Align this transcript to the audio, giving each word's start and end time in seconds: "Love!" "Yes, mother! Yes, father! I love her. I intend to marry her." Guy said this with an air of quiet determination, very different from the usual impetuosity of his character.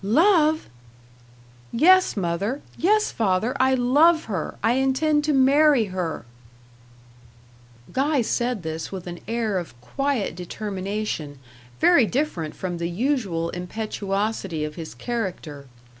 "Love!" 0.03 0.67
"Yes, 1.71 2.17
mother! 2.17 2.63
Yes, 2.75 3.11
father! 3.11 3.55
I 3.59 3.75
love 3.75 4.23
her. 4.25 4.55
I 4.63 4.71
intend 4.71 5.23
to 5.25 5.31
marry 5.31 5.85
her." 5.93 6.25
Guy 7.93 8.23
said 8.23 8.63
this 8.63 8.91
with 8.91 9.05
an 9.05 9.19
air 9.27 9.59
of 9.59 9.79
quiet 9.79 10.35
determination, 10.35 11.37
very 11.79 12.07
different 12.07 12.55
from 12.55 12.79
the 12.79 12.89
usual 12.89 13.51
impetuosity 13.51 14.65
of 14.65 14.73
his 14.73 14.95
character. 14.95 15.67